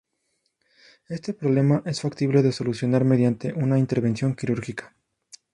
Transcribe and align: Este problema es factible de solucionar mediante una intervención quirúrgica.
Este 1.09 1.31
problema 1.35 1.83
es 1.85 2.01
factible 2.01 2.41
de 2.41 2.51
solucionar 2.51 3.05
mediante 3.05 3.53
una 3.53 3.77
intervención 3.77 4.33
quirúrgica. 4.35 4.95